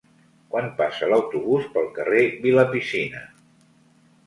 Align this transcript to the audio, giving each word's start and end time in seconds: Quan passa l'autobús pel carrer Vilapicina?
Quan 0.53 0.69
passa 0.79 1.09
l'autobús 1.11 1.69
pel 1.77 1.87
carrer 1.99 2.25
Vilapicina? 2.47 3.25